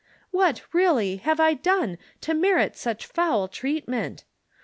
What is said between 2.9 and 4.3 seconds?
foul treat ment